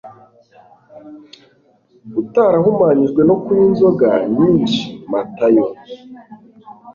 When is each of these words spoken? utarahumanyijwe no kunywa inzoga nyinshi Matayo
utarahumanyijwe 2.21 3.21
no 3.29 3.35
kunywa 3.43 3.65
inzoga 3.69 4.09
nyinshi 4.37 4.81
Matayo 5.11 5.65